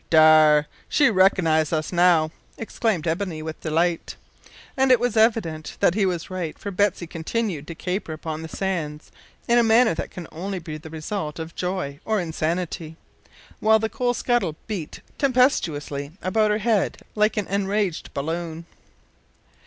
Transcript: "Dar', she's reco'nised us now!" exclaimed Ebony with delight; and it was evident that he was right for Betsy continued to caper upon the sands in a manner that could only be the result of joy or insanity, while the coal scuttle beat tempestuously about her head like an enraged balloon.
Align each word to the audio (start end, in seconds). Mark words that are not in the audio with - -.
"Dar', 0.09 0.65
she's 0.89 1.11
reco'nised 1.11 1.71
us 1.71 1.93
now!" 1.93 2.31
exclaimed 2.57 3.05
Ebony 3.05 3.43
with 3.43 3.61
delight; 3.61 4.15
and 4.75 4.91
it 4.91 4.99
was 4.99 5.15
evident 5.15 5.77
that 5.79 5.93
he 5.93 6.07
was 6.07 6.31
right 6.31 6.57
for 6.57 6.71
Betsy 6.71 7.05
continued 7.05 7.67
to 7.67 7.75
caper 7.75 8.11
upon 8.11 8.41
the 8.41 8.47
sands 8.47 9.11
in 9.47 9.59
a 9.59 9.63
manner 9.63 9.93
that 9.93 10.09
could 10.09 10.25
only 10.31 10.57
be 10.57 10.79
the 10.79 10.89
result 10.89 11.37
of 11.37 11.53
joy 11.53 11.99
or 12.03 12.19
insanity, 12.19 12.97
while 13.59 13.77
the 13.77 13.89
coal 13.89 14.15
scuttle 14.15 14.55
beat 14.65 15.01
tempestuously 15.19 16.13
about 16.23 16.49
her 16.49 16.57
head 16.57 17.03
like 17.13 17.37
an 17.37 17.45
enraged 17.45 18.11
balloon. 18.15 18.65